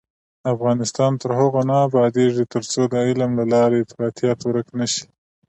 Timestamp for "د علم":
2.93-3.31